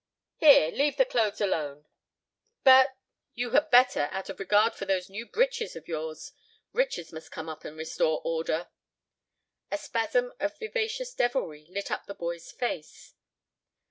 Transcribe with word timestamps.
"Here, 0.37 0.71
leave 0.71 0.97
the 0.97 1.05
clothes 1.05 1.39
alone." 1.41 1.85
"But—" 2.63 2.97
"You 3.35 3.51
had 3.51 3.69
better, 3.69 4.09
out 4.11 4.29
of 4.29 4.39
regard 4.39 4.73
for 4.73 4.85
those 4.85 5.11
new 5.11 5.27
breeches 5.27 5.75
of 5.75 5.87
yours. 5.87 6.31
Richards 6.73 7.13
must 7.13 7.29
come 7.29 7.47
up 7.47 7.63
and 7.65 7.77
restore 7.77 8.19
order." 8.23 8.69
A 9.69 9.77
spasm 9.77 10.33
of 10.39 10.57
vivacious 10.57 11.13
devilry 11.13 11.67
lit 11.69 11.91
up 11.91 12.07
the 12.07 12.15
boy's 12.15 12.51
face. 12.51 13.13